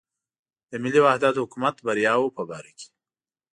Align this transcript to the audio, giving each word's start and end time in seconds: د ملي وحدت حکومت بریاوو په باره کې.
د 0.69 0.71
ملي 0.83 0.99
وحدت 1.05 1.35
حکومت 1.43 1.75
بریاوو 1.85 2.33
په 2.37 2.43
باره 2.49 2.71
کې. 2.77 2.87